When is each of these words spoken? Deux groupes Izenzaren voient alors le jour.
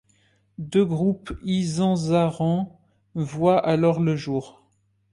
Deux 0.57 0.83
groupes 0.83 1.31
Izenzaren 1.43 2.75
voient 3.13 3.63
alors 3.63 3.99
le 3.99 4.15
jour. 4.15 4.63